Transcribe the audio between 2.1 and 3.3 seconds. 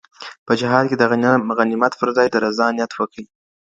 ځای د رضا نیت وکئ.